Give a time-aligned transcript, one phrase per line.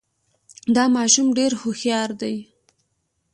[0.75, 2.35] دا ماشوم ډېر هوښیار دی.